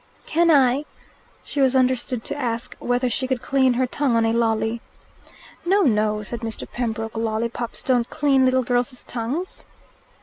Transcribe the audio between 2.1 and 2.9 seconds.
to ask